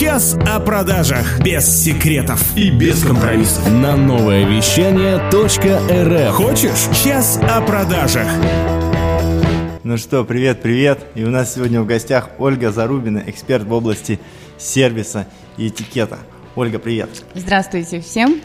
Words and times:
Час 0.00 0.36
о 0.44 0.58
продажах 0.58 1.40
без 1.44 1.64
секретов 1.84 2.42
и 2.56 2.68
без 2.68 3.04
компромиссов. 3.04 3.70
на 3.70 3.96
новое 3.96 4.44
вещание 4.44 5.18
.рф. 5.30 6.34
Хочешь? 6.34 6.98
Час 7.04 7.38
о 7.40 7.60
продажах. 7.60 8.26
Ну 9.84 9.96
что, 9.96 10.24
привет, 10.24 10.62
привет. 10.62 10.98
И 11.14 11.22
у 11.22 11.30
нас 11.30 11.54
сегодня 11.54 11.80
в 11.80 11.86
гостях 11.86 12.30
Ольга 12.38 12.72
Зарубина, 12.72 13.22
эксперт 13.24 13.62
в 13.62 13.72
области 13.72 14.18
сервиса 14.58 15.28
и 15.56 15.68
этикета. 15.68 16.18
Ольга, 16.56 16.80
привет. 16.80 17.10
Здравствуйте 17.34 18.00
всем. 18.00 18.40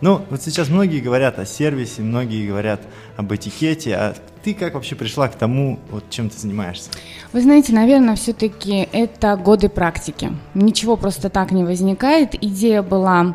Ну, 0.00 0.22
вот 0.28 0.42
сейчас 0.42 0.68
многие 0.68 1.00
говорят 1.00 1.38
о 1.38 1.46
сервисе, 1.46 2.02
многие 2.02 2.46
говорят 2.46 2.82
об 3.16 3.32
этикете, 3.32 3.94
а 3.94 4.14
ты 4.44 4.52
как 4.52 4.74
вообще 4.74 4.94
пришла 4.94 5.28
к 5.28 5.36
тому, 5.36 5.78
вот 5.90 6.04
чем 6.10 6.28
ты 6.28 6.38
занимаешься? 6.38 6.90
Вы 7.32 7.40
знаете, 7.40 7.72
наверное, 7.72 8.14
все-таки 8.16 8.88
это 8.92 9.36
годы 9.36 9.68
практики. 9.68 10.32
Ничего 10.54 10.96
просто 10.96 11.30
так 11.30 11.50
не 11.50 11.64
возникает. 11.64 12.34
Идея 12.34 12.82
была 12.82 13.34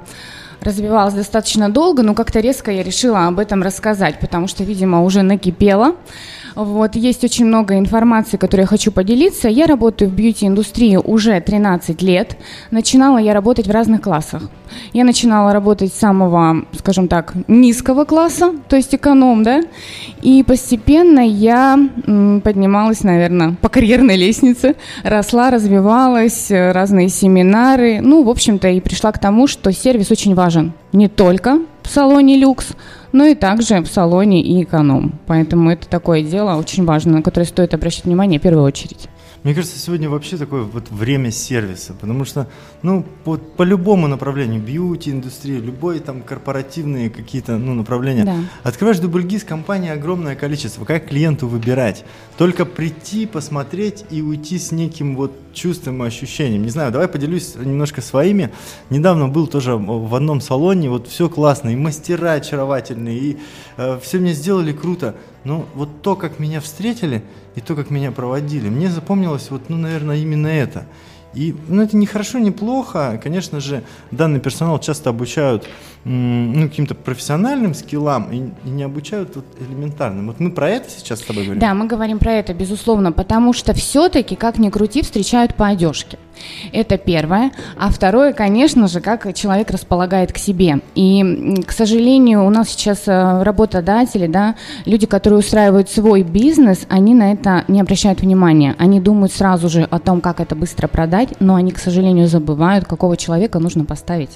развивалась 0.62 1.16
достаточно 1.16 1.70
долго, 1.70 2.04
но 2.04 2.14
как-то 2.14 2.40
резко 2.40 2.72
я 2.72 2.84
решила 2.84 3.28
об 3.28 3.40
этом 3.40 3.64
рассказать, 3.64 4.20
потому 4.20 4.48
что, 4.48 4.64
видимо, 4.64 5.04
уже 5.04 5.24
накипело. 5.24 5.96
Вот, 6.56 6.96
есть 6.96 7.24
очень 7.24 7.46
много 7.46 7.78
информации, 7.78 8.38
которой 8.38 8.62
я 8.62 8.68
хочу 8.68 8.92
поделиться. 8.92 9.48
Я 9.48 9.68
работаю 9.68 10.10
в 10.10 10.14
бьюти-индустрии 10.14 10.98
уже 10.98 11.40
13 11.40 12.02
лет. 12.02 12.38
Начинала 12.72 13.18
я 13.18 13.34
работать 13.34 13.68
в 13.68 13.72
разных 13.72 14.02
классах. 14.02 14.44
Я 14.94 15.04
начинала 15.04 15.54
работать 15.54 15.94
с 15.94 16.00
самого, 16.00 16.66
скажем 16.78 17.08
так, 17.08 17.34
низкого 17.48 18.06
класса, 18.06 18.54
то 18.70 18.78
есть 18.78 18.96
эконом, 18.96 19.44
да, 19.44 19.62
и 20.22 20.44
постепенно 20.44 21.20
я 21.20 21.78
поднималась, 22.06 23.04
наверное, 23.04 23.56
по 23.62 23.68
карьерной 23.68 24.16
лестнице, 24.16 24.76
росла, 25.04 25.52
развивалась, 25.52 26.48
разные 26.50 27.10
семинары, 27.10 28.00
ну, 28.02 28.24
в 28.24 28.30
общем-то, 28.30 28.70
и 28.70 28.80
пришла 28.80 29.12
к 29.12 29.20
тому, 29.20 29.48
что 29.48 29.74
сервис 29.74 30.10
очень 30.10 30.36
важен 30.36 30.74
не 30.94 31.08
только 31.08 31.60
в 31.84 31.90
салоне 31.90 32.38
люкс, 32.38 32.68
но 33.12 33.26
и 33.26 33.36
также 33.36 33.82
в 33.82 33.88
салоне 33.88 34.42
и 34.42 34.64
эконом. 34.64 35.20
Поэтому 35.28 35.70
это 35.72 35.88
такое 35.88 36.24
дело 36.24 36.56
очень 36.56 36.86
важное, 36.86 37.16
на 37.16 37.22
которое 37.22 37.46
стоит 37.46 37.74
обращать 37.74 38.06
внимание 38.06 38.40
в 38.40 38.44
первую 38.44 38.66
очередь. 38.66 39.10
Мне 39.44 39.56
кажется, 39.56 39.80
сегодня 39.80 40.08
вообще 40.08 40.38
такое 40.38 40.62
вот 40.62 40.92
время 40.92 41.32
сервиса, 41.32 41.94
потому 42.00 42.26
что, 42.26 42.48
ну, 42.84 43.04
по, 43.24 43.38
по 43.38 43.64
любому 43.64 44.08
направлению, 44.08 44.62
бьюти, 44.62 45.10
индустрия, 45.10 45.60
любой 45.60 46.00
там 46.00 46.22
корпоративные 46.22 47.10
какие-то, 47.10 47.58
ну, 47.58 47.74
направления, 47.74 48.24
Да. 48.24 48.38
открываешь 48.62 49.00
дубльгиз, 49.00 49.44
компании 49.44 49.90
огромное 49.90 50.36
количество, 50.36 50.86
как 50.86 51.08
клиенту 51.08 51.48
выбирать? 51.48 52.06
Только 52.38 52.66
прийти, 52.66 53.26
посмотреть 53.26 54.06
и 54.12 54.22
уйти 54.22 54.60
с 54.60 54.72
неким 54.72 55.16
вот 55.16 55.32
чувством 55.54 56.04
и 56.04 56.08
ощущением. 56.08 56.62
Не 56.62 56.70
знаю, 56.70 56.92
давай 56.92 57.08
поделюсь 57.08 57.56
немножко 57.56 58.02
своими. 58.02 58.52
Недавно 58.92 59.28
был 59.28 59.48
тоже 59.48 59.76
в 59.76 60.14
одном 60.14 60.40
салоне, 60.40 60.92
вот 60.92 61.08
все 61.08 61.30
классно, 61.30 61.70
и 61.70 61.76
мастера 61.76 62.34
очаровательные, 62.34 63.18
и 63.18 63.38
все 64.02 64.20
мне 64.20 64.34
сделали 64.34 64.72
круто. 64.72 65.16
Но 65.44 65.66
вот 65.76 66.02
то, 66.02 66.16
как 66.16 66.40
меня 66.40 66.62
встретили, 66.62 67.24
и 67.56 67.62
то, 67.62 67.76
как 67.76 67.90
меня 67.90 68.12
проводили, 68.12 68.70
мне 68.70 68.90
запомнилось 68.90 69.50
вот, 69.50 69.70
ну, 69.70 69.78
наверное, 69.78 70.18
именно 70.18 70.48
это. 70.48 70.86
И, 71.34 71.56
ну, 71.70 71.82
это 71.82 71.96
не 71.96 72.06
хорошо, 72.06 72.40
не 72.40 72.52
плохо. 72.52 73.20
Конечно 73.24 73.62
же, 73.62 73.84
данный 74.12 74.42
персонал 74.42 74.80
часто 74.80 75.12
обучают 75.12 75.68
ну, 76.04 76.68
каким-то 76.68 76.94
профессиональным 76.94 77.74
скиллам 77.74 78.32
и, 78.32 78.68
и 78.68 78.70
не 78.70 78.84
обучают 78.84 79.36
вот 79.38 79.46
элементарным. 79.60 80.28
Вот 80.28 80.40
мы 80.40 80.52
про 80.52 80.70
это 80.70 80.90
сейчас 80.90 81.20
с 81.20 81.24
тобой 81.24 81.44
говорим? 81.44 81.62
Да, 81.62 81.74
мы 81.74 81.88
говорим 81.88 82.20
про 82.20 82.34
это, 82.34 82.54
безусловно, 82.54 83.14
потому 83.14 83.54
что 83.54 83.74
все-таки, 83.74 84.36
как 84.36 84.58
ни 84.58 84.70
крути, 84.70 85.04
встречают 85.04 85.56
по 85.56 85.68
одежке. 85.68 86.20
Это 86.72 86.98
первое. 86.98 87.52
А 87.78 87.90
второе, 87.90 88.34
конечно 88.34 88.88
же, 88.88 89.02
как 89.02 89.34
человек 89.34 89.72
располагает 89.72 90.32
к 90.32 90.38
себе. 90.38 90.80
И, 90.96 91.64
к 91.66 91.72
сожалению, 91.72 92.46
у 92.46 92.50
нас 92.50 92.70
сейчас 92.70 93.08
э, 93.08 93.44
работодатели, 93.44 94.28
да, 94.28 94.56
люди, 94.86 95.06
которые 95.06 95.40
устраивают 95.40 95.90
свой 95.90 96.24
бизнес, 96.24 96.86
они 96.90 97.14
на 97.14 97.34
это 97.34 97.66
не 97.68 97.82
обращают 97.82 98.22
внимания. 98.22 98.76
Они 98.78 99.00
думают 99.00 99.34
сразу 99.34 99.70
же 99.70 99.84
о 99.84 100.00
том, 100.00 100.22
как 100.22 100.40
это 100.40 100.56
быстро 100.56 100.88
продать, 100.88 101.30
но 101.40 101.56
они, 101.56 101.72
к 101.72 101.78
сожалению, 101.78 102.28
забывают, 102.28 102.86
какого 102.86 103.18
человека 103.18 103.60
нужно 103.60 103.86
поставить 103.86 104.32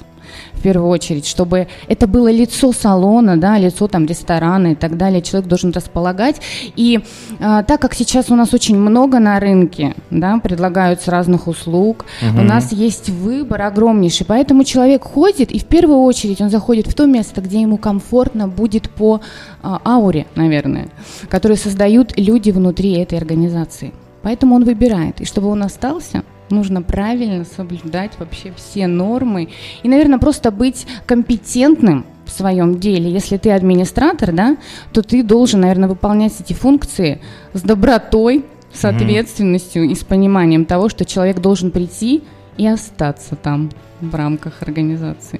в 0.53 0.61
первую 0.61 0.89
очередь, 0.89 1.25
чтобы 1.25 1.67
это 1.87 2.07
было 2.07 2.31
лицо 2.31 2.71
салона, 2.71 3.37
да, 3.37 3.57
лицо 3.57 3.87
там 3.87 4.05
ресторана 4.05 4.73
и 4.73 4.75
так 4.75 4.97
далее. 4.97 5.21
Человек 5.21 5.49
должен 5.49 5.71
располагать. 5.71 6.41
И 6.75 7.01
а, 7.39 7.63
так 7.63 7.81
как 7.81 7.93
сейчас 7.93 8.29
у 8.29 8.35
нас 8.35 8.53
очень 8.53 8.77
много 8.77 9.19
на 9.19 9.39
рынке, 9.39 9.95
да, 10.09 10.39
предлагаются 10.39 11.11
разных 11.11 11.47
услуг, 11.47 12.05
у 12.21 12.41
нас 12.41 12.71
есть 12.71 13.09
выбор 13.09 13.61
огромнейший, 13.63 14.25
поэтому 14.25 14.63
человек 14.63 15.03
ходит 15.03 15.51
и 15.51 15.59
в 15.59 15.65
первую 15.65 15.99
очередь 15.99 16.41
он 16.41 16.49
заходит 16.49 16.87
в 16.87 16.93
то 16.93 17.05
место, 17.05 17.41
где 17.41 17.61
ему 17.61 17.77
комфортно 17.77 18.47
будет 18.47 18.89
по 18.89 19.21
а, 19.61 19.81
ауре, 19.83 20.25
наверное, 20.35 20.89
которую 21.29 21.57
создают 21.57 22.17
люди 22.17 22.51
внутри 22.51 22.93
этой 22.93 23.17
организации. 23.17 23.93
Поэтому 24.21 24.55
он 24.55 24.63
выбирает. 24.63 25.21
И 25.21 25.25
чтобы 25.25 25.49
он 25.49 25.61
остался, 25.61 26.23
нужно 26.49 26.81
правильно 26.81 27.45
соблюдать 27.45 28.11
вообще 28.19 28.53
все 28.55 28.87
нормы. 28.87 29.49
И, 29.83 29.89
наверное, 29.89 30.19
просто 30.19 30.51
быть 30.51 30.85
компетентным 31.05 32.05
в 32.25 32.31
своем 32.31 32.79
деле. 32.79 33.11
Если 33.11 33.37
ты 33.37 33.51
администратор, 33.51 34.31
да, 34.31 34.57
то 34.91 35.01
ты 35.01 35.23
должен, 35.23 35.61
наверное, 35.61 35.89
выполнять 35.89 36.33
эти 36.39 36.53
функции 36.53 37.21
с 37.53 37.61
добротой, 37.61 38.45
с 38.73 38.83
ответственностью 38.83 39.83
и 39.83 39.95
с 39.95 40.03
пониманием 40.03 40.65
того, 40.65 40.89
что 40.89 41.05
человек 41.05 41.39
должен 41.39 41.71
прийти 41.71 42.23
и 42.57 42.67
остаться 42.67 43.35
там 43.35 43.69
в 44.01 44.13
рамках 44.13 44.61
организации. 44.61 45.39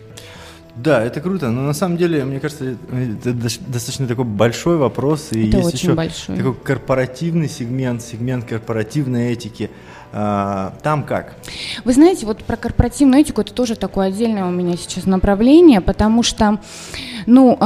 Да, 0.76 1.02
это 1.02 1.22
круто, 1.22 1.52
но 1.52 1.62
на 1.62 1.74
самом 1.74 1.96
деле, 1.96 2.26
мне 2.26 2.42
кажется, 2.42 2.76
это 2.92 3.34
достаточно 3.34 4.08
такой 4.08 4.26
большой 4.26 4.76
вопрос. 4.76 5.30
И 5.32 5.48
Это 5.48 5.58
есть 5.58 5.70
очень 5.70 5.80
еще 5.80 5.94
большой. 5.94 6.36
такой 6.36 6.54
корпоративный 6.54 7.48
сегмент, 7.48 8.02
сегмент 8.02 8.44
корпоративной 8.44 9.32
этики. 9.32 9.70
А, 10.18 10.72
там 10.82 11.04
как? 11.04 11.36
Вы 11.84 11.92
знаете, 11.92 12.26
вот 12.26 12.42
про 12.46 12.56
корпоративную 12.56 13.20
этику 13.20 13.42
это 13.42 13.54
тоже 13.54 13.76
такое 13.76 14.08
отдельное 14.08 14.46
у 14.46 14.50
меня 14.50 14.78
сейчас 14.78 15.06
направление, 15.06 15.82
потому 15.82 16.24
что, 16.24 16.60
ну, 17.26 17.58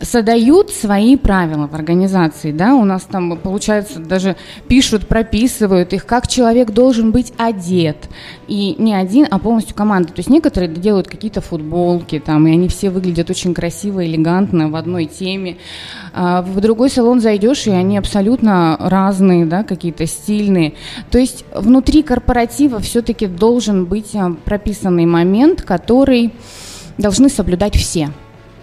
создают 0.00 0.70
свои 0.70 1.16
правила 1.16 1.66
в 1.66 1.74
организации, 1.74 2.52
да, 2.52 2.74
у 2.74 2.84
нас 2.84 3.02
там, 3.02 3.36
получается, 3.36 3.98
даже 3.98 4.36
пишут, 4.68 5.08
прописывают 5.08 5.92
их, 5.92 6.06
как 6.06 6.28
человек 6.28 6.70
должен 6.70 7.10
быть 7.10 7.32
одет, 7.36 8.08
и 8.46 8.76
не 8.78 8.94
один, 8.94 9.26
а 9.30 9.38
полностью 9.38 9.74
команда, 9.74 10.12
то 10.12 10.20
есть 10.20 10.30
некоторые 10.30 10.68
делают 10.68 11.08
какие-то 11.08 11.40
футболки 11.40 12.18
там, 12.18 12.46
и 12.46 12.52
они 12.52 12.68
все 12.68 12.90
выглядят 12.90 13.30
очень 13.30 13.54
красиво, 13.54 14.04
элегантно 14.04 14.68
в 14.68 14.76
одной 14.76 15.06
теме, 15.06 15.56
а 16.12 16.42
в 16.42 16.60
другой 16.60 16.90
салон 16.90 17.20
зайдешь, 17.20 17.66
и 17.66 17.70
они 17.70 17.98
абсолютно 17.98 18.76
разные, 18.78 19.46
да, 19.46 19.64
какие-то 19.64 20.06
стильные, 20.06 20.74
то 21.10 21.18
есть 21.18 21.44
внутри 21.54 22.02
корпоратива 22.02 22.78
все-таки 22.80 23.26
должен 23.26 23.86
быть 23.86 24.14
а, 24.14 24.34
прописанный 24.44 25.06
момент, 25.06 25.62
который 25.62 26.32
должны 26.98 27.28
соблюдать 27.28 27.76
все 27.76 28.10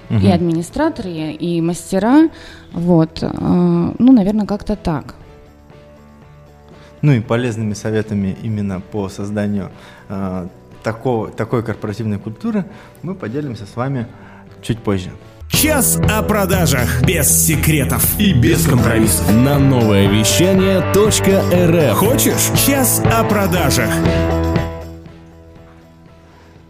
и 0.10 0.30
администраторы, 0.30 1.10
и, 1.10 1.62
мастера. 1.62 2.30
Вот. 2.74 3.24
э, 3.24 3.28
Ну, 4.00 4.12
наверное, 4.14 4.46
как-то 4.46 4.76
так. 4.76 5.16
Ну 7.02 7.12
и 7.12 7.20
полезными 7.20 7.74
советами 7.74 8.36
именно 8.42 8.82
по 8.82 9.10
созданию 9.10 9.70
а, 10.10 10.48
такого, 10.82 11.30
такой 11.30 11.62
корпоративной 11.64 12.18
культуры 12.18 12.66
мы 13.04 13.14
поделимся 13.14 13.66
с 13.66 13.76
вами 13.76 14.08
чуть 14.64 14.80
позже. 14.80 15.12
Час 15.50 16.00
о 16.12 16.24
продажах 16.24 17.04
без 17.04 17.28
секретов 17.30 18.20
И 18.20 18.34
без 18.34 18.66
компромиссов. 18.66 19.32
на 19.32 19.60
новое 19.60 20.08
вещание 20.08 20.80
.рф. 20.96 21.98
Хочешь? 21.98 22.66
Час 22.66 23.02
о 23.06 23.24
продажах. 23.24 23.90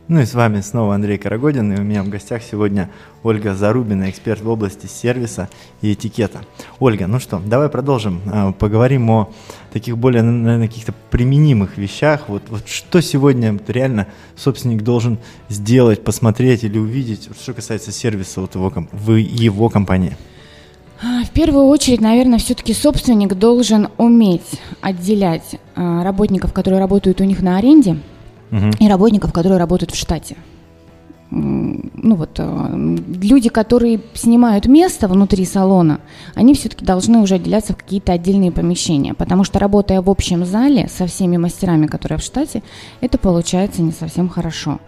Ну 0.07 0.19
и 0.19 0.25
с 0.25 0.35
вами 0.35 0.61
снова 0.61 0.93
Андрей 0.93 1.17
Карагодин, 1.17 1.73
и 1.73 1.79
у 1.79 1.83
меня 1.83 2.03
в 2.03 2.09
гостях 2.09 2.43
сегодня 2.43 2.91
Ольга 3.23 3.55
Зарубина, 3.55 4.07
эксперт 4.07 4.39
в 4.39 4.47
области 4.47 4.85
сервиса 4.85 5.49
и 5.81 5.93
этикета. 5.93 6.41
Ольга, 6.79 7.07
ну 7.07 7.19
что, 7.19 7.41
давай 7.43 7.69
продолжим, 7.69 8.21
а, 8.31 8.51
поговорим 8.51 9.09
о 9.09 9.31
таких 9.73 9.97
более, 9.97 10.21
наверное, 10.21 10.67
каких-то 10.67 10.93
применимых 11.09 11.79
вещах. 11.79 12.25
Вот, 12.29 12.43
вот 12.49 12.67
что 12.67 13.01
сегодня 13.01 13.59
реально 13.67 14.05
собственник 14.35 14.83
должен 14.83 15.17
сделать, 15.49 16.03
посмотреть 16.03 16.63
или 16.63 16.77
увидеть, 16.77 17.29
что 17.41 17.55
касается 17.55 17.91
сервиса 17.91 18.41
вот 18.41 18.53
его, 18.53 18.71
в 18.91 19.13
его 19.13 19.69
компании? 19.69 20.15
А, 21.01 21.23
В 21.23 21.31
первую 21.31 21.65
очередь, 21.65 21.99
наверное, 21.99 22.37
все-таки 22.37 22.75
собственник 22.75 23.33
должен 23.33 23.87
уметь 23.97 24.61
отделять 24.81 25.55
а, 25.75 26.03
работников, 26.03 26.53
которые 26.53 26.79
работают 26.79 27.21
у 27.21 27.23
них 27.23 27.41
на 27.41 27.57
аренде, 27.57 27.97
Мгм. 28.51 28.71
и 28.79 28.87
работников, 28.87 29.33
которые 29.33 29.59
работают 29.59 29.91
в 29.91 29.95
штате. 29.97 30.35
ну 31.31 32.15
вот, 32.15 32.35
э, 32.37 32.97
люди, 33.21 33.49
которые 33.49 33.99
снимают 34.13 34.67
место 34.67 35.07
внутри 35.07 35.43
салона, 35.45 35.99
они 36.35 36.53
все-таки 36.53 36.85
должны 36.85 37.17
уже 37.17 37.35
отделяться 37.35 37.73
в 37.73 37.77
какие-то 37.77 38.13
отдельные 38.13 38.51
помещения, 38.51 39.13
потому 39.15 39.43
что 39.43 39.59
работая 39.59 40.01
в 40.01 40.09
общем 40.09 40.45
зале 40.45 40.87
со 40.87 41.07
всеми 41.07 41.37
мастерами, 41.37 41.87
которые 41.87 42.19
в 42.19 42.21
штате, 42.21 42.61
это 43.01 43.17
получается 43.17 43.81
не 43.81 43.91
совсем 43.91 44.29
хорошо. 44.29 44.79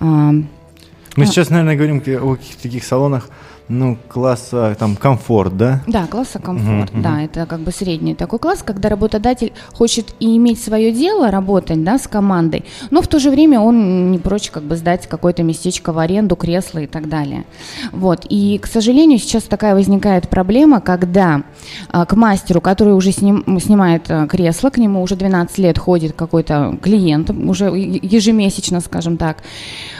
Мы 0.00 1.24
а, 1.24 1.26
сейчас, 1.26 1.50
наверное, 1.50 1.76
говорим 1.76 1.98
о 1.98 2.36
каких-то 2.36 2.62
таких 2.62 2.84
салонах, 2.84 3.30
ну, 3.68 3.98
класса 4.08 4.74
там 4.78 4.96
комфорт, 4.96 5.56
да? 5.56 5.82
Да, 5.86 6.06
класса 6.06 6.38
комфорт, 6.38 6.90
uh-huh, 6.90 7.02
да, 7.02 7.22
это 7.22 7.46
как 7.46 7.60
бы 7.60 7.70
средний 7.70 8.14
такой 8.14 8.38
класс, 8.38 8.62
когда 8.64 8.88
работодатель 8.88 9.52
хочет 9.72 10.14
и 10.20 10.36
иметь 10.36 10.62
свое 10.62 10.90
дело, 10.90 11.30
работать, 11.30 11.84
да, 11.84 11.98
с 11.98 12.08
командой, 12.08 12.64
но 12.90 13.02
в 13.02 13.08
то 13.08 13.18
же 13.18 13.30
время 13.30 13.60
он 13.60 14.10
не 14.10 14.18
прочь 14.18 14.50
как 14.50 14.62
бы 14.62 14.76
сдать 14.76 15.06
какое-то 15.06 15.42
местечко 15.42 15.92
в 15.92 15.98
аренду, 15.98 16.34
кресло 16.34 16.78
и 16.78 16.86
так 16.86 17.08
далее. 17.08 17.44
Вот, 17.92 18.24
и, 18.28 18.58
к 18.58 18.66
сожалению, 18.66 19.18
сейчас 19.18 19.44
такая 19.44 19.74
возникает 19.74 20.28
проблема, 20.28 20.80
когда 20.80 21.42
а, 21.90 22.06
к 22.06 22.16
мастеру, 22.16 22.60
который 22.60 22.94
уже 22.94 23.12
сним, 23.12 23.60
снимает 23.60 24.10
а, 24.10 24.26
кресло, 24.26 24.70
к 24.70 24.78
нему 24.78 25.02
уже 25.02 25.14
12 25.16 25.58
лет 25.58 25.78
ходит 25.78 26.14
какой-то 26.14 26.78
клиент, 26.82 27.30
уже 27.30 27.66
ежемесячно, 27.66 28.80
скажем 28.80 29.18
так, 29.18 29.38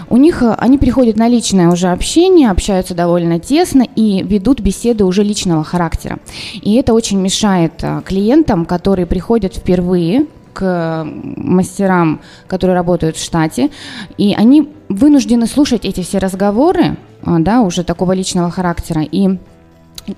у 0.08 0.16
них, 0.16 0.42
а, 0.42 0.54
они 0.54 0.78
приходят 0.78 1.16
на 1.16 1.28
личное 1.28 1.68
уже 1.68 1.88
общение, 1.88 2.50
общаются 2.50 2.94
довольно 2.94 3.38
тесно, 3.38 3.57
тесно 3.58 3.82
и 3.82 4.22
ведут 4.22 4.60
беседы 4.60 5.05
уже 5.05 5.25
личного 5.25 5.64
характера. 5.64 6.19
И 6.62 6.76
это 6.76 6.94
очень 6.94 7.20
мешает 7.20 7.72
а, 7.82 8.02
клиентам, 8.02 8.64
которые 8.64 9.05
приходят 9.06 9.52
впервые 9.56 10.26
к 10.52 11.05
мастерам, 11.05 12.20
которые 12.46 12.76
работают 12.76 13.16
в 13.16 13.25
штате, 13.25 13.70
и 14.16 14.32
они 14.32 14.69
вынуждены 14.88 15.49
слушать 15.49 15.84
эти 15.84 16.02
все 16.02 16.19
разговоры, 16.19 16.96
а, 17.25 17.40
да, 17.40 17.62
уже 17.62 17.82
такого 17.82 18.12
личного 18.12 18.49
характера, 18.49 19.02
и 19.02 19.38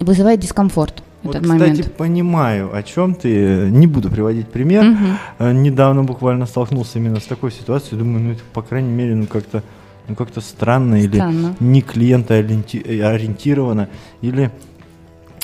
вызывает 0.01 0.41
дискомфорт. 0.41 1.03
Вот, 1.23 1.35
этот 1.35 1.51
кстати, 1.51 1.71
момент. 1.71 1.95
понимаю, 1.95 2.77
о 2.77 2.83
чем 2.83 3.15
ты. 3.15 3.69
Не 3.71 3.87
буду 3.87 4.11
приводить 4.11 4.49
пример. 4.49 4.85
Угу. 4.85 5.47
Недавно 5.53 6.03
буквально 6.03 6.45
столкнулся 6.45 6.99
именно 6.99 7.21
с 7.21 7.25
такой 7.25 7.53
ситуацией. 7.53 7.99
Думаю, 7.99 8.25
ну 8.25 8.33
это, 8.33 8.43
по 8.53 8.61
крайней 8.63 8.93
мере, 8.93 9.15
ну 9.15 9.27
как-то 9.27 9.63
ну 10.11 10.17
как-то 10.17 10.41
странно, 10.41 11.01
странно. 11.01 11.57
или 11.61 11.65
не 11.65 11.83
клиента 11.83 12.35
ориентировано, 12.35 13.89
или 14.21 14.51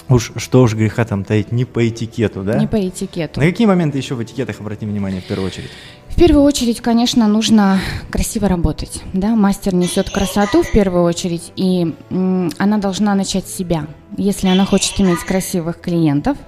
уж 0.09 0.33
что 0.37 0.63
уж 0.63 0.75
греха 0.75 1.05
там 1.05 1.25
таить, 1.25 1.53
не 1.53 1.65
по 1.65 1.89
этикету, 1.89 2.43
да? 2.43 2.59
Не 2.59 2.67
по 2.67 2.77
этикету. 2.77 3.41
На 3.41 3.47
какие 3.47 3.67
моменты 3.67 3.99
еще 3.99 4.15
в 4.15 4.23
этикетах 4.23 4.61
обратим 4.61 4.89
внимание 4.89 5.21
в 5.21 5.25
первую 5.25 5.47
очередь? 5.47 5.71
В 6.09 6.17
первую 6.17 6.45
очередь, 6.45 6.81
конечно, 6.81 7.29
нужно 7.29 7.79
красиво 8.11 8.49
работать. 8.49 9.03
Да? 9.13 9.37
Мастер 9.37 9.75
несет 9.75 10.11
красоту 10.11 10.63
в 10.63 10.73
первую 10.73 11.05
очередь, 11.05 11.53
и 11.57 11.95
м, 12.11 12.51
она 12.59 12.79
должна 12.79 13.15
начать 13.15 13.47
с 13.47 13.55
себя. 13.55 13.87
Если 14.17 14.49
она 14.49 14.65
хочет 14.65 14.99
иметь 14.99 15.21
красивых 15.21 15.81
клиентов, 15.81 16.39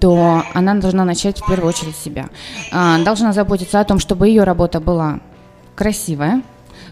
то 0.00 0.42
она 0.54 0.74
должна 0.74 1.04
начать 1.04 1.40
в 1.40 1.46
первую 1.46 1.68
очередь 1.68 1.94
себя. 1.96 2.28
А, 2.72 2.98
должна 3.04 3.32
заботиться 3.32 3.78
о 3.78 3.84
том, 3.84 3.98
чтобы 3.98 4.28
ее 4.28 4.44
работа 4.44 4.80
была 4.80 5.20
красивая, 5.76 6.42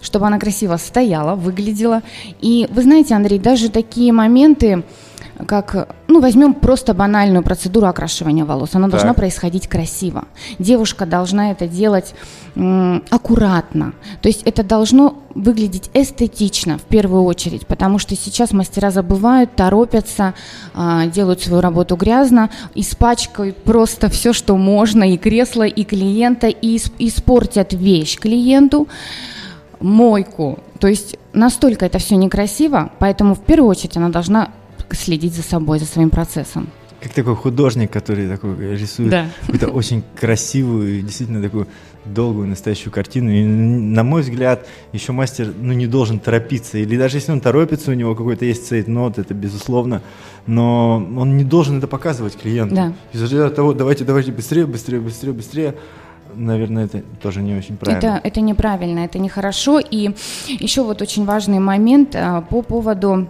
чтобы 0.00 0.26
она 0.26 0.38
красиво 0.38 0.76
стояла, 0.76 1.34
выглядела. 1.34 2.02
И 2.40 2.68
вы 2.70 2.82
знаете, 2.82 3.14
Андрей, 3.14 3.38
даже 3.38 3.68
такие 3.68 4.12
моменты, 4.12 4.84
как, 5.46 5.88
ну, 6.08 6.20
возьмем 6.20 6.54
просто 6.54 6.94
банальную 6.94 7.42
процедуру 7.42 7.86
окрашивания 7.86 8.44
волос. 8.44 8.70
Она 8.74 8.86
так. 8.86 8.92
должна 8.92 9.14
происходить 9.14 9.68
красиво. 9.68 10.24
Девушка 10.58 11.06
должна 11.06 11.50
это 11.50 11.66
делать 11.66 12.14
м, 12.56 13.02
аккуратно. 13.10 13.92
То 14.22 14.28
есть 14.28 14.42
это 14.44 14.62
должно 14.62 15.22
выглядеть 15.34 15.90
эстетично 15.94 16.78
в 16.78 16.82
первую 16.82 17.22
очередь, 17.24 17.66
потому 17.66 17.98
что 17.98 18.16
сейчас 18.16 18.52
мастера 18.52 18.90
забывают, 18.90 19.54
торопятся, 19.54 20.34
э, 20.74 21.10
делают 21.12 21.40
свою 21.40 21.60
работу 21.60 21.96
грязно, 21.96 22.50
испачкают 22.74 23.56
просто 23.62 24.08
все, 24.08 24.32
что 24.32 24.56
можно, 24.56 25.04
и 25.04 25.16
кресло, 25.16 25.62
и 25.62 25.84
клиента, 25.84 26.48
и 26.48 26.80
испортят 26.98 27.72
вещь 27.72 28.18
клиенту 28.18 28.88
мойку. 29.80 30.58
То 30.78 30.88
есть 30.88 31.16
настолько 31.32 31.86
это 31.86 31.98
все 31.98 32.16
некрасиво, 32.16 32.90
поэтому 32.98 33.34
в 33.34 33.40
первую 33.40 33.70
очередь 33.70 33.96
она 33.96 34.08
должна 34.08 34.50
следить 34.90 35.34
за 35.34 35.42
собой, 35.42 35.78
за 35.78 35.86
своим 35.86 36.10
процессом. 36.10 36.68
Как 37.00 37.14
такой 37.14 37.34
художник, 37.34 37.90
который 37.90 38.28
такой 38.28 38.76
рисует 38.76 39.10
да. 39.10 39.26
какую-то 39.40 39.68
очень 39.68 40.04
красивую, 40.18 41.00
действительно 41.00 41.42
такую 41.42 41.66
долгую 42.04 42.46
настоящую 42.46 42.92
картину. 42.92 43.30
И, 43.30 43.42
на 43.42 44.02
мой 44.02 44.20
взгляд, 44.20 44.66
еще 44.92 45.12
мастер 45.12 45.52
ну, 45.58 45.72
не 45.72 45.86
должен 45.86 46.18
торопиться. 46.18 46.76
Или 46.76 46.98
даже 46.98 47.16
если 47.16 47.32
он 47.32 47.40
торопится, 47.40 47.90
у 47.90 47.94
него 47.94 48.14
какой-то 48.14 48.44
есть 48.44 48.68
цейт-нот, 48.68 49.18
это 49.18 49.32
безусловно, 49.32 50.02
но 50.46 50.96
он 50.96 51.38
не 51.38 51.44
должен 51.44 51.78
это 51.78 51.86
показывать 51.86 52.36
клиенту. 52.36 52.74
Да. 52.74 52.92
Из-за 53.14 53.48
того, 53.48 53.72
давайте, 53.72 54.04
давайте 54.04 54.32
быстрее, 54.32 54.66
быстрее, 54.66 55.00
быстрее, 55.00 55.32
быстрее 55.32 55.74
наверное, 56.34 56.86
это 56.86 57.02
тоже 57.22 57.42
не 57.42 57.54
очень 57.54 57.76
правильно. 57.76 57.98
Это, 57.98 58.28
это 58.28 58.40
неправильно, 58.40 59.00
это 59.00 59.18
нехорошо. 59.18 59.80
И 59.80 60.10
еще 60.48 60.82
вот 60.82 61.02
очень 61.02 61.24
важный 61.24 61.58
момент 61.58 62.14
а, 62.14 62.40
по 62.42 62.62
поводу 62.62 63.28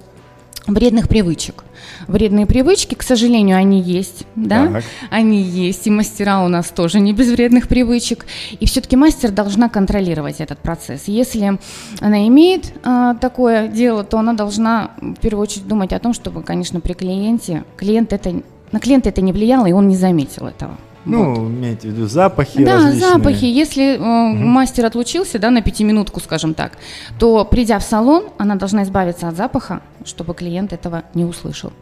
вредных 0.67 1.09
привычек. 1.09 1.65
Вредные 2.07 2.47
привычки, 2.47 2.95
к 2.95 3.03
сожалению, 3.03 3.57
они 3.57 3.81
есть, 3.81 4.27
да, 4.37 4.69
так. 4.69 4.85
они 5.11 5.41
есть, 5.41 5.87
и 5.87 5.91
мастера 5.91 6.45
у 6.45 6.49
нас 6.49 6.69
тоже 6.69 7.01
не 7.01 7.13
без 7.13 7.31
вредных 7.31 7.69
привычек, 7.69 8.27
и 8.59 8.67
все-таки 8.67 8.97
мастер 8.97 9.31
должна 9.31 9.69
контролировать 9.69 10.41
этот 10.41 10.59
процесс. 10.59 11.05
Если 11.07 11.59
она 12.01 12.27
имеет 12.29 12.73
а, 12.85 13.15
такое 13.15 13.69
дело, 13.69 14.05
то 14.05 14.19
она 14.19 14.35
должна 14.35 14.93
в 15.01 15.17
первую 15.17 15.43
очередь 15.43 15.67
думать 15.67 15.93
о 15.93 15.99
том, 15.99 16.13
чтобы, 16.13 16.43
конечно, 16.43 16.81
при 16.81 16.93
клиенте, 16.93 17.65
клиент 17.77 18.13
это, 18.13 18.43
на 18.73 18.81
клиента 18.81 19.09
это 19.09 19.23
не 19.23 19.33
влияло, 19.33 19.67
и 19.67 19.73
он 19.73 19.89
не 19.89 19.97
заметил 19.97 20.47
этого. 20.47 20.77
Ну, 21.05 21.35
вот. 21.35 21.49
имеете 21.49 21.89
в 21.89 21.93
виду 21.93 22.07
запахи 22.07 22.65
Да, 22.65 22.77
различные. 22.77 23.13
запахи. 23.13 23.45
Если 23.45 23.97
э, 23.97 23.99
угу. 23.99 24.45
мастер 24.45 24.85
отлучился, 24.85 25.39
да, 25.39 25.51
на 25.51 25.63
пятиминутку, 25.63 26.21
скажем 26.21 26.55
так, 26.55 26.73
то, 27.19 27.45
придя 27.45 27.79
в 27.79 27.83
салон, 27.83 28.25
она 28.39 28.57
должна 28.57 28.83
избавиться 28.83 29.29
от 29.29 29.37
запаха, 29.37 29.81
чтобы 30.05 30.35
клиент 30.35 30.73
этого 30.73 31.05
не 31.15 31.25
услышал. 31.25 31.73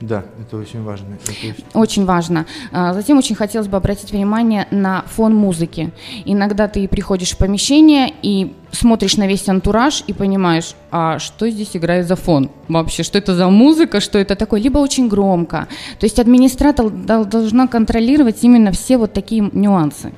Да, 0.00 0.24
это 0.40 0.56
очень 0.56 0.82
важно. 0.82 1.14
Это 1.14 1.78
очень... 1.78 2.04
важно. 2.04 2.46
А, 2.72 2.92
затем 2.92 3.18
очень 3.18 3.36
хотелось 3.36 3.68
бы 3.68 3.76
обратить 3.76 4.10
внимание 4.10 4.66
на 4.70 5.02
фон 5.02 5.34
музыки. 5.34 5.92
Иногда 6.24 6.68
ты 6.68 6.88
приходишь 6.88 7.30
в 7.30 7.38
помещение 7.38 8.12
и 8.22 8.52
смотришь 8.72 9.16
на 9.16 9.26
весь 9.26 9.48
антураж 9.48 10.02
и 10.06 10.12
понимаешь, 10.12 10.74
а 10.90 11.18
что 11.18 11.48
здесь 11.48 11.76
играет 11.76 12.08
за 12.08 12.16
фон 12.16 12.50
вообще, 12.68 13.02
что 13.02 13.18
это 13.18 13.34
за 13.34 13.48
музыка, 13.48 14.00
что 14.00 14.18
это 14.18 14.34
такое, 14.34 14.60
либо 14.60 14.78
очень 14.78 15.08
громко. 15.08 15.68
То 16.00 16.04
есть 16.04 16.18
администратор 16.18 16.90
должна 16.90 17.68
контролировать 17.68 18.42
именно 18.42 18.72
все 18.72 18.98
вот 18.98 19.12
такие 19.12 19.48
нюансы. 19.52 20.12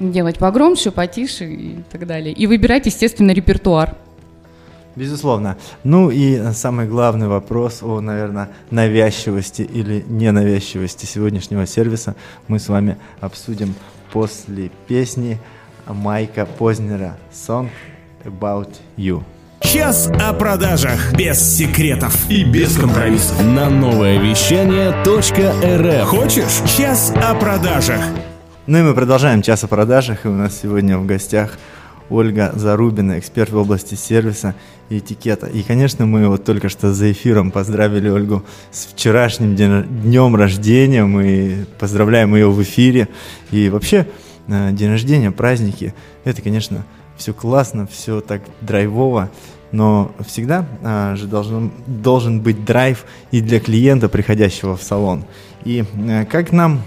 Делать 0.00 0.38
погромче, 0.38 0.90
потише 0.90 1.44
и 1.44 1.76
так 1.90 2.06
далее. 2.06 2.32
И 2.32 2.46
выбирать, 2.46 2.86
естественно, 2.86 3.30
репертуар. 3.30 3.96
Безусловно. 4.96 5.58
Ну 5.84 6.10
и 6.10 6.52
самый 6.54 6.88
главный 6.88 7.28
вопрос 7.28 7.82
о, 7.82 8.00
наверное, 8.00 8.48
навязчивости 8.70 9.60
или 9.60 10.02
ненавязчивости 10.08 11.04
сегодняшнего 11.04 11.66
сервиса 11.66 12.16
мы 12.48 12.58
с 12.58 12.68
вами 12.68 12.96
обсудим 13.20 13.74
после 14.10 14.70
песни 14.88 15.38
Майка 15.86 16.46
Познера 16.46 17.18
«Song 17.30 17.68
About 18.24 18.74
You». 18.96 19.22
Час 19.60 20.08
о 20.20 20.32
продажах 20.32 21.12
без 21.12 21.40
секретов 21.40 22.30
и 22.30 22.44
без 22.44 22.76
компромиссов 22.78 23.44
на 23.44 23.68
новое 23.68 24.18
вещание 24.18 24.92
.рф. 25.04 26.08
Хочешь? 26.08 26.62
Час 26.76 27.12
о 27.14 27.34
продажах. 27.34 28.00
Ну 28.66 28.78
и 28.78 28.82
мы 28.82 28.94
продолжаем 28.94 29.42
час 29.42 29.64
о 29.64 29.68
продажах, 29.68 30.24
и 30.24 30.28
у 30.28 30.34
нас 30.34 30.58
сегодня 30.60 30.96
в 30.96 31.04
гостях 31.04 31.58
Ольга 32.10 32.52
Зарубина, 32.54 33.18
эксперт 33.18 33.50
в 33.50 33.56
области 33.56 33.94
сервиса 33.94 34.54
и 34.88 34.98
этикета. 34.98 35.46
И, 35.46 35.62
конечно, 35.62 36.06
мы 36.06 36.28
вот 36.28 36.44
только 36.44 36.68
что 36.68 36.92
за 36.92 37.10
эфиром 37.12 37.50
поздравили 37.50 38.08
Ольгу 38.08 38.44
с 38.70 38.86
вчерашним 38.86 39.56
днем 39.56 40.36
рождения. 40.36 41.04
Мы 41.04 41.66
поздравляем 41.78 42.34
ее 42.34 42.50
в 42.50 42.62
эфире. 42.62 43.08
И 43.50 43.68
вообще, 43.68 44.06
э, 44.48 44.72
день 44.72 44.90
рождения, 44.90 45.30
праздники, 45.30 45.94
это, 46.24 46.42
конечно, 46.42 46.84
все 47.16 47.32
классно, 47.32 47.86
все 47.86 48.20
так 48.20 48.42
драйвово. 48.60 49.30
Но 49.72 50.12
всегда 50.26 50.64
а, 50.82 51.16
же 51.16 51.26
должен, 51.26 51.72
должен 51.86 52.40
быть 52.40 52.64
драйв 52.64 53.04
и 53.32 53.40
для 53.40 53.58
клиента, 53.58 54.08
приходящего 54.08 54.76
в 54.76 54.82
салон. 54.82 55.24
И 55.64 55.84
а, 56.08 56.24
как 56.24 56.52
нам 56.52 56.82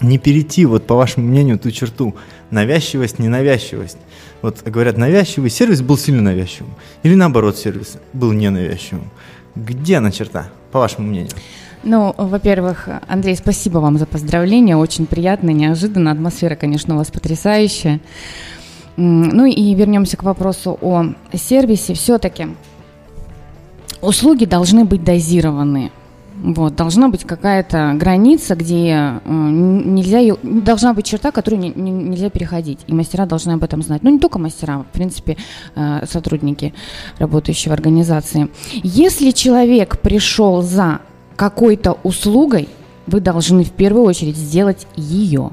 не 0.00 0.18
перейти, 0.18 0.66
вот 0.66 0.86
по 0.86 0.94
вашему 0.94 1.26
мнению, 1.26 1.58
ту 1.58 1.70
черту 1.70 2.14
навязчивость, 2.50 3.18
ненавязчивость? 3.18 3.98
Вот 4.42 4.62
говорят, 4.62 4.98
навязчивый 4.98 5.50
сервис 5.50 5.80
был 5.80 5.96
сильно 5.96 6.22
навязчивым. 6.22 6.74
Или 7.02 7.14
наоборот, 7.14 7.56
сервис 7.56 7.98
был 8.12 8.32
ненавязчивым. 8.32 9.10
Где 9.54 9.96
она 9.96 10.10
черта, 10.10 10.50
по 10.72 10.80
вашему 10.80 11.08
мнению? 11.08 11.32
Ну, 11.82 12.14
во-первых, 12.16 12.88
Андрей, 13.08 13.36
спасибо 13.36 13.78
вам 13.78 13.98
за 13.98 14.06
поздравления. 14.06 14.76
Очень 14.76 15.06
приятно, 15.06 15.50
неожиданно. 15.50 16.10
Атмосфера, 16.10 16.56
конечно, 16.56 16.94
у 16.94 16.98
вас 16.98 17.10
потрясающая. 17.10 18.00
Ну 18.96 19.44
и 19.44 19.74
вернемся 19.74 20.16
к 20.16 20.22
вопросу 20.22 20.78
о 20.80 21.14
сервисе. 21.34 21.94
Все-таки 21.94 22.48
услуги 24.00 24.44
должны 24.44 24.84
быть 24.84 25.04
дозированы. 25.04 25.90
Вот, 26.42 26.74
должна 26.74 27.08
быть 27.08 27.24
какая-то 27.24 27.94
граница, 27.94 28.56
где 28.56 28.88
э, 28.88 29.20
нельзя 29.24 30.18
ее, 30.18 30.36
должна 30.42 30.92
быть 30.92 31.06
черта, 31.06 31.30
которую 31.30 31.60
не, 31.60 31.70
не, 31.70 31.90
нельзя 31.90 32.28
переходить. 32.28 32.80
И 32.88 32.92
мастера 32.92 33.24
должны 33.24 33.52
об 33.52 33.62
этом 33.62 33.82
знать. 33.82 34.02
Ну, 34.02 34.10
не 34.10 34.18
только 34.18 34.38
мастера, 34.38 34.80
в 34.80 34.92
принципе, 34.92 35.36
э, 35.76 36.04
сотрудники, 36.06 36.74
работающие 37.18 37.70
в 37.70 37.72
организации. 37.72 38.48
Если 38.82 39.30
человек 39.30 40.00
пришел 40.00 40.60
за 40.62 41.00
какой-то 41.36 41.98
услугой, 42.02 42.68
вы 43.06 43.20
должны 43.20 43.64
в 43.64 43.70
первую 43.70 44.04
очередь 44.04 44.36
сделать 44.36 44.86
ее. 44.96 45.52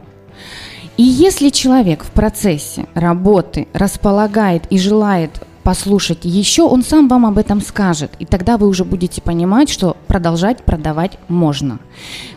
И 0.98 1.04
если 1.04 1.50
человек 1.50 2.04
в 2.04 2.12
процессе 2.12 2.86
работы 2.96 3.68
располагает 3.74 4.64
и 4.70 4.78
желает 4.78 5.32
послушать 5.64 6.20
еще, 6.24 6.64
он 6.64 6.84
сам 6.84 7.08
вам 7.08 7.26
об 7.26 7.38
этом 7.38 7.62
скажет. 7.62 8.12
И 8.20 8.26
тогда 8.26 8.58
вы 8.58 8.68
уже 8.68 8.84
будете 8.84 9.22
понимать, 9.22 9.70
что 9.70 9.96
продолжать 10.08 10.64
продавать 10.64 11.18
можно. 11.28 11.80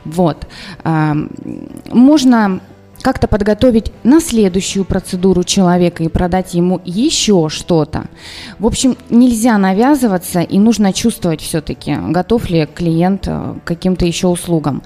Вот. 0.04 0.46
Можно 0.84 2.60
как-то 3.04 3.28
подготовить 3.28 3.92
на 4.02 4.18
следующую 4.18 4.86
процедуру 4.86 5.44
человека 5.44 6.02
и 6.02 6.08
продать 6.08 6.54
ему 6.54 6.80
еще 6.86 7.50
что-то. 7.50 8.06
В 8.58 8.66
общем, 8.66 8.96
нельзя 9.10 9.58
навязываться 9.58 10.40
и 10.40 10.58
нужно 10.58 10.94
чувствовать 10.94 11.42
все-таки, 11.42 11.98
готов 12.08 12.48
ли 12.48 12.66
клиент 12.66 13.28
э, 13.28 13.56
к 13.62 13.68
каким-то 13.68 14.06
еще 14.06 14.28
услугам. 14.28 14.82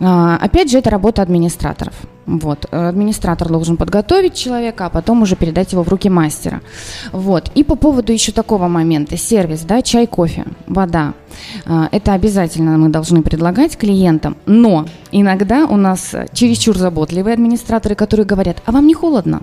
А, 0.00 0.38
опять 0.42 0.72
же, 0.72 0.78
это 0.78 0.90
работа 0.90 1.22
администраторов. 1.22 1.94
Вот. 2.26 2.66
Администратор 2.72 3.48
должен 3.48 3.76
подготовить 3.76 4.34
человека, 4.34 4.86
а 4.86 4.90
потом 4.90 5.22
уже 5.22 5.36
передать 5.36 5.70
его 5.72 5.84
в 5.84 5.88
руки 5.88 6.10
мастера. 6.10 6.62
Вот. 7.12 7.52
И 7.54 7.62
по 7.62 7.76
поводу 7.76 8.12
еще 8.12 8.32
такого 8.32 8.66
момента. 8.66 9.16
Сервис, 9.16 9.60
да, 9.60 9.82
чай, 9.82 10.08
кофе, 10.08 10.46
вода. 10.66 11.14
А, 11.66 11.88
это 11.92 12.12
обязательно 12.12 12.78
мы 12.78 12.88
должны 12.88 13.22
предлагать 13.22 13.76
клиентам. 13.76 14.36
Но 14.46 14.86
иногда 15.10 15.66
у 15.66 15.76
нас 15.76 16.14
чересчур 16.32 16.76
заботливые 16.76 17.34
администраторы, 17.34 17.94
которые 17.94 18.26
говорят, 18.26 18.62
а 18.66 18.72
вам 18.72 18.86
не 18.86 18.94
холодно? 18.94 19.42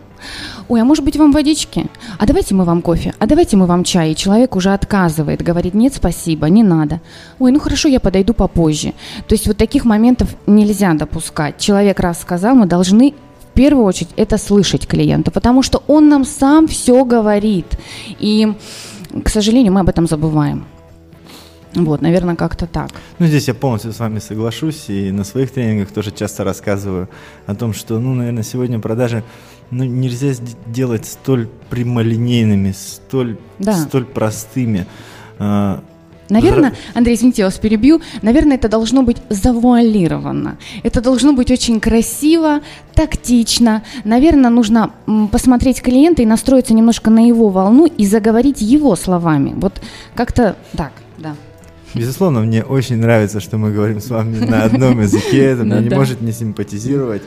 Ой, 0.68 0.82
а 0.82 0.86
может 0.86 1.04
быть 1.04 1.18
вам 1.18 1.32
водички? 1.32 1.88
А 2.18 2.26
давайте 2.26 2.56
мы 2.56 2.66
вам 2.66 2.82
кофе? 2.82 3.14
А 3.20 3.26
давайте 3.26 3.58
мы 3.58 3.66
вам 3.66 3.84
чай? 3.84 4.12
И 4.12 4.16
человек 4.16 4.56
уже 4.56 4.74
отказывает, 4.74 5.42
говорит, 5.42 5.74
нет, 5.74 5.94
спасибо, 5.94 6.48
не 6.50 6.64
надо. 6.64 7.02
Ой, 7.40 7.52
ну 7.52 7.60
хорошо, 7.60 7.90
я 7.90 8.00
подойду 8.00 8.34
попозже. 8.34 8.94
То 9.28 9.34
есть 9.34 9.48
вот 9.48 9.58
таких 9.58 9.86
моментов 9.86 10.36
нельзя 10.48 10.94
допускать. 10.94 11.58
Человек 11.58 12.00
раз 12.00 12.22
сказал, 12.22 12.56
мы 12.56 12.66
должны 12.66 13.14
в 13.42 13.54
первую 13.54 13.86
очередь 13.86 14.12
это 14.16 14.38
слышать 14.38 14.88
клиента, 14.88 15.32
потому 15.32 15.64
что 15.64 15.84
он 15.88 16.08
нам 16.10 16.26
сам 16.26 16.68
все 16.68 17.04
говорит. 17.04 17.66
И, 18.20 18.54
к 19.24 19.30
сожалению, 19.30 19.74
мы 19.74 19.82
об 19.82 19.90
этом 19.90 20.08
забываем. 20.08 20.66
Вот, 21.76 22.02
наверное, 22.02 22.36
как-то 22.36 22.66
так. 22.66 22.90
Ну, 23.20 23.28
здесь 23.28 23.48
я 23.48 23.54
полностью 23.54 23.94
с 23.94 24.00
вами 24.00 24.20
соглашусь, 24.20 24.90
и 24.90 25.12
на 25.12 25.24
своих 25.24 25.52
тренингах 25.52 25.92
тоже 25.92 26.12
часто 26.12 26.44
рассказываю 26.44 27.10
о 27.46 27.56
том, 27.56 27.74
что, 27.74 28.00
ну, 28.00 28.14
наверное, 28.16 28.44
сегодня 28.44 28.80
продажи 28.80 29.24
ну, 29.72 29.84
нельзя 29.84 30.34
делать 30.66 31.06
столь 31.06 31.48
прямолинейными, 31.70 32.72
столь, 32.72 33.38
да. 33.60 33.74
столь 33.74 34.06
простыми. 34.06 34.88
А, 35.38 35.84
Наверное, 36.30 36.76
Андрей, 36.94 37.16
извините, 37.16 37.42
я 37.42 37.48
вас 37.48 37.58
перебью. 37.58 38.02
Наверное, 38.22 38.56
это 38.58 38.70
должно 38.70 39.02
быть 39.02 39.18
завуалировано. 39.30 40.58
Это 40.84 41.02
должно 41.02 41.34
быть 41.34 41.50
очень 41.52 41.80
красиво, 41.80 42.62
тактично. 42.94 43.84
Наверное, 44.04 44.52
нужно 44.52 44.92
посмотреть 45.32 45.82
клиента 45.82 46.22
и 46.22 46.26
настроиться 46.26 46.74
немножко 46.74 47.10
на 47.10 47.28
его 47.28 47.50
волну 47.50 47.86
и 47.86 48.06
заговорить 48.06 48.62
его 48.62 48.96
словами. 48.96 49.54
Вот 49.56 49.82
как-то 50.16 50.56
так, 50.76 50.94
да. 51.18 51.36
Безусловно, 51.94 52.42
мне 52.42 52.64
очень 52.64 52.98
нравится, 52.98 53.40
что 53.40 53.58
мы 53.58 53.72
говорим 53.72 54.00
с 54.00 54.10
вами 54.10 54.38
на 54.40 54.64
одном 54.64 55.02
языке. 55.02 55.46
Это 55.46 55.64
мне 55.64 55.80
не 55.82 55.90
может 55.90 56.22
не 56.22 56.32
симпатизировать. 56.32 57.24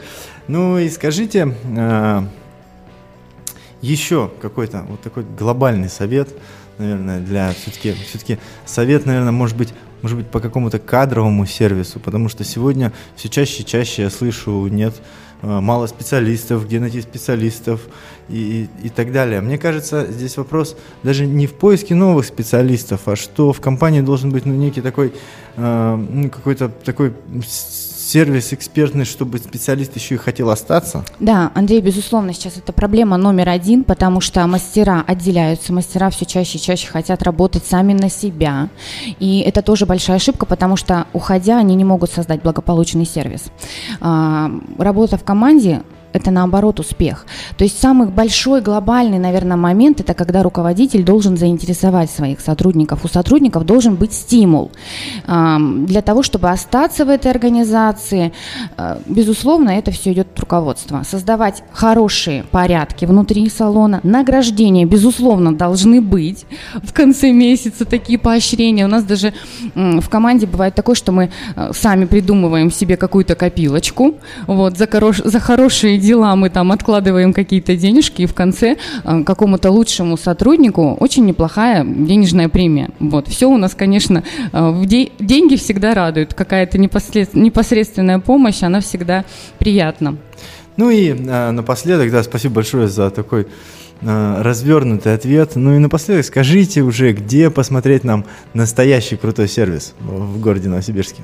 Ну 0.49 0.79
и 0.79 0.89
скажите, 0.89 1.55
а, 1.77 2.29
еще 3.81 4.31
какой-то 4.41 4.85
вот 4.89 5.01
такой 5.01 5.25
глобальный 5.37 5.89
совет– 5.89 6.29
наверное, 6.79 7.21
для 7.21 7.53
все-таки, 7.53 7.93
все-таки 7.93 8.39
совет, 8.65 9.07
наверное, 9.07 9.33
может 9.33 9.57
быть, 9.57 9.73
может 10.03 10.19
быть, 10.19 10.27
по 10.27 10.41
какому-то 10.41 10.79
кадровому 10.79 11.47
сервису, 11.47 12.01
потому 12.01 12.29
что 12.29 12.45
сегодня 12.45 12.93
все 13.17 13.29
чаще 13.29 13.63
и 13.63 13.67
чаще 13.67 14.03
я 14.03 14.11
слышу, 14.11 14.67
нет, 14.67 14.95
мало 15.43 15.87
специалистов, 15.87 16.67
где 16.67 16.81
найти 16.81 17.01
специалистов 17.01 17.81
и, 18.29 18.69
и, 18.83 18.87
и 18.87 18.89
так 18.89 19.13
далее. 19.13 19.41
Мне 19.41 19.59
кажется, 19.59 20.07
здесь 20.11 20.37
вопрос 20.37 20.77
даже 21.03 21.27
не 21.27 21.47
в 21.47 21.55
поиске 21.55 21.95
новых 21.95 22.27
специалистов, 22.27 23.03
а 23.07 23.17
что 23.17 23.53
в 23.53 23.61
компании 23.61 24.01
должен 24.01 24.31
быть 24.31 24.47
ну, 24.47 24.55
некий 24.55 24.81
такой, 24.81 25.13
э, 25.57 25.97
ну, 25.97 26.31
какой-то 26.31 26.69
такой 26.69 27.13
сервис 28.13 28.53
экспертный, 28.53 29.07
чтобы 29.07 29.39
специалист 29.39 29.97
еще 29.97 30.17
и 30.17 30.19
хотел 30.19 30.51
остаться? 30.51 31.03
Да, 31.19 31.51
Андрей, 31.55 31.81
безусловно, 31.81 32.35
сейчас 32.35 32.59
это 32.59 32.71
проблема 32.75 33.17
номер 33.17 33.49
один, 33.49 33.85
потому 33.85 34.21
что 34.21 34.47
мастера 34.47 35.03
отделяются, 35.07 35.73
мастера 35.73 36.11
все 36.11 36.27
чаще 36.27 36.59
и 36.59 36.61
чаще 36.61 36.89
хотят 36.89 37.23
работать 37.23 37.65
сами 37.65 37.95
на 37.95 38.11
себя. 38.11 38.69
И 39.19 39.41
это 39.41 39.63
тоже 39.63 39.87
большая 39.87 40.17
ошибка, 40.17 40.45
потому 40.45 40.77
что, 40.77 41.07
уходя, 41.15 41.59
они 41.59 41.75
не 41.75 41.85
могут 41.85 42.11
создать 42.11 42.43
благополучный 42.43 43.07
сервис. 43.07 43.45
А, 44.01 44.51
работа 44.77 45.17
в 45.17 45.25
команде 45.25 45.83
это 46.13 46.31
наоборот 46.31 46.81
успех. 46.81 47.27
То 47.57 47.65
есть 47.65 47.81
самый 47.81 48.09
большой 48.09 48.61
глобальный, 48.61 49.19
наверное, 49.19 49.57
момент 49.57 50.01
это 50.01 50.15
когда 50.15 50.43
руководитель 50.43 51.05
должен 51.05 51.37
заинтересовать 51.37 52.11
своих 52.11 52.41
сотрудников. 52.41 53.05
У 53.05 53.09
сотрудников 53.09 53.65
должен 53.65 53.95
быть 53.97 54.13
стимул 54.13 54.71
для 55.27 56.03
того, 56.03 56.23
чтобы 56.23 56.51
остаться 56.51 57.05
в 57.05 57.09
этой 57.09 57.31
организации. 57.31 58.33
Э, 58.77 58.99
безусловно, 59.07 59.71
это 59.71 59.91
все 59.91 60.13
идет 60.13 60.29
от 60.33 60.41
руководства. 60.41 61.03
Создавать 61.09 61.63
хорошие 61.73 62.45
порядки 62.45 63.05
внутри 63.05 63.49
салона, 63.49 64.01
награждения, 64.03 64.85
безусловно, 64.87 65.55
должны 65.55 66.01
быть 66.01 66.47
в 66.83 66.93
конце 66.93 67.33
месяца 67.33 67.85
такие 67.85 68.19
поощрения. 68.19 68.85
У 68.85 68.89
нас 68.89 69.05
даже 69.05 69.33
в 69.75 70.09
команде 70.09 70.47
бывает 70.47 70.75
такое, 70.75 70.95
что 70.95 71.13
мы 71.13 71.31
э, 71.57 71.71
сами 71.75 72.05
придумываем 72.05 72.71
себе 72.71 72.97
какую-то 72.97 73.35
копилочку 73.35 74.15
вот, 74.47 74.79
за, 74.79 74.87
хорош, 74.87 75.19
за 75.19 75.41
хорошие 75.41 75.99
дела 76.03 76.37
мы 76.37 76.51
там 76.51 76.73
откладываем 76.73 77.33
какие-то 77.33 77.77
денежки, 77.77 78.23
и 78.23 78.27
в 78.27 78.35
конце 78.35 78.77
э, 79.05 79.23
какому-то 79.25 79.71
лучшему 79.71 80.17
сотруднику 80.17 80.97
очень 81.01 81.25
неплохая 81.25 81.85
денежная 81.85 82.49
премия. 82.49 82.91
Вот. 82.99 83.29
Все 83.29 83.47
у 83.47 83.57
нас, 83.57 83.75
конечно, 83.75 84.23
э, 84.53 84.71
в 84.71 84.85
де- 84.87 85.11
деньги 85.19 85.57
всегда 85.57 85.95
радуют. 85.95 86.35
Какая-то 86.35 86.79
непосред- 86.79 87.35
непосредственная 87.35 88.19
помощь, 88.19 88.63
она 88.63 88.81
всегда 88.81 89.25
приятна. 89.59 90.17
Ну 90.77 90.91
и 90.91 91.09
э, 91.11 91.51
напоследок, 91.51 92.11
да, 92.11 92.23
спасибо 92.23 92.55
большое 92.55 92.89
за 92.89 93.11
такой 93.11 93.47
э, 94.01 94.43
развернутый 94.43 95.15
ответ. 95.15 95.53
Ну 95.55 95.75
и 95.75 95.79
напоследок 95.79 96.25
скажите 96.25 96.81
уже, 96.83 97.13
где 97.13 97.51
посмотреть 97.51 98.05
нам 98.05 98.25
настоящий 98.55 99.17
крутой 99.17 99.49
сервис 99.49 99.95
в 100.01 100.41
городе 100.41 100.69
Новосибирске. 100.69 101.23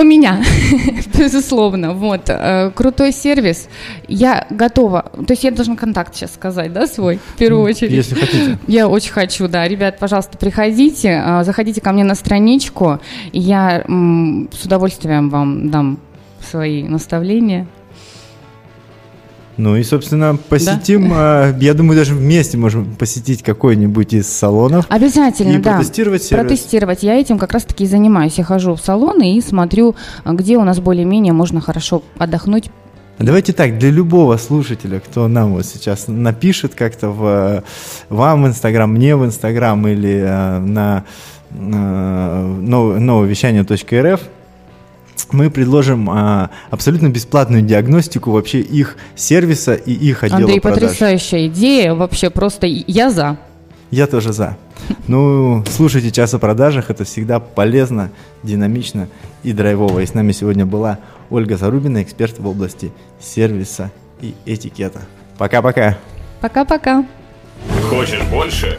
У 0.00 0.02
меня, 0.02 0.42
безусловно, 1.18 1.92
вот, 1.92 2.22
э, 2.28 2.70
крутой 2.74 3.12
сервис. 3.12 3.68
Я 4.08 4.46
готова, 4.48 5.12
то 5.26 5.34
есть 5.34 5.44
я 5.44 5.50
должна 5.50 5.76
контакт 5.76 6.14
сейчас 6.14 6.32
сказать, 6.32 6.72
да, 6.72 6.86
свой, 6.86 7.18
в 7.34 7.36
первую 7.36 7.64
очередь. 7.64 7.92
Если 7.92 8.14
хотите. 8.14 8.58
Я 8.66 8.88
очень 8.88 9.12
хочу, 9.12 9.46
да. 9.46 9.68
Ребят, 9.68 9.98
пожалуйста, 9.98 10.38
приходите, 10.38 11.22
э, 11.22 11.44
заходите 11.44 11.82
ко 11.82 11.92
мне 11.92 12.04
на 12.04 12.14
страничку, 12.14 12.98
я 13.34 13.84
с 13.86 14.64
удовольствием 14.64 15.28
вам 15.28 15.68
дам 15.70 15.98
свои 16.40 16.82
наставления. 16.82 17.66
Ну 19.60 19.76
и, 19.76 19.82
собственно, 19.82 20.38
посетим, 20.48 21.10
да? 21.10 21.54
я 21.60 21.74
думаю, 21.74 21.98
даже 21.98 22.14
вместе 22.14 22.56
можем 22.56 22.94
посетить 22.94 23.42
какой-нибудь 23.42 24.14
из 24.14 24.26
салонов. 24.26 24.86
Обязательно, 24.88 25.56
и 25.56 25.58
да. 25.58 25.76
протестировать 25.76 26.22
сервис. 26.22 26.46
Протестировать. 26.46 27.02
Я 27.02 27.20
этим 27.20 27.38
как 27.38 27.52
раз-таки 27.52 27.84
и 27.84 27.86
занимаюсь. 27.86 28.38
Я 28.38 28.44
хожу 28.44 28.74
в 28.74 28.80
салоны 28.80 29.36
и 29.36 29.40
смотрю, 29.42 29.96
где 30.24 30.56
у 30.56 30.64
нас 30.64 30.80
более-менее 30.80 31.34
можно 31.34 31.60
хорошо 31.60 32.02
отдохнуть, 32.16 32.70
Давайте 33.18 33.52
так, 33.52 33.76
для 33.76 33.90
любого 33.90 34.38
слушателя, 34.38 34.98
кто 34.98 35.28
нам 35.28 35.52
вот 35.52 35.66
сейчас 35.66 36.08
напишет 36.08 36.74
как-то 36.74 37.10
в, 37.10 37.62
вам 38.08 38.44
в 38.44 38.46
Инстаграм, 38.46 38.90
мне 38.90 39.14
в 39.14 39.26
Инстаграм 39.26 39.86
или 39.86 40.22
э, 40.24 40.58
на 40.58 41.04
э, 41.50 41.54
нововещание.рф, 41.54 44.20
мы 45.32 45.50
предложим 45.50 46.08
а, 46.10 46.50
абсолютно 46.70 47.08
бесплатную 47.08 47.62
диагностику 47.62 48.30
вообще 48.30 48.60
их 48.60 48.96
сервиса 49.16 49.74
и 49.74 49.92
их 49.92 50.22
отдела 50.24 50.40
Андрей, 50.40 50.60
продаж. 50.60 50.80
потрясающая 50.80 51.46
идея, 51.46 51.94
вообще 51.94 52.30
просто 52.30 52.66
я 52.66 53.10
за. 53.10 53.38
Я 53.90 54.06
тоже 54.06 54.32
за. 54.32 54.56
Ну, 55.08 55.64
слушайте 55.68 56.10
час 56.10 56.34
о 56.34 56.38
продажах, 56.38 56.90
это 56.90 57.04
всегда 57.04 57.40
полезно, 57.40 58.10
динамично 58.42 59.08
и 59.42 59.52
драйвово. 59.52 60.00
И 60.00 60.06
с 60.06 60.14
нами 60.14 60.32
сегодня 60.32 60.64
была 60.66 60.98
Ольга 61.28 61.56
Зарубина, 61.56 62.02
эксперт 62.02 62.38
в 62.38 62.46
области 62.46 62.92
сервиса 63.20 63.90
и 64.20 64.34
этикета. 64.46 65.02
Пока-пока. 65.38 65.98
Пока-пока. 66.40 67.04
Хочешь 67.88 68.22
больше? 68.30 68.78